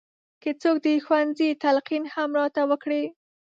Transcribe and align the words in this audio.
که 0.41 0.49
څوک 0.61 0.77
د 0.85 0.87
ښوونځي 1.05 1.49
تلقین 1.63 2.03
هم 2.15 2.29
راته 2.39 2.61
وکړي. 2.71 3.03